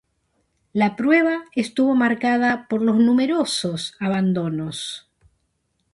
[0.73, 5.07] La prueba estuvo marcada por los numerosos abandonos.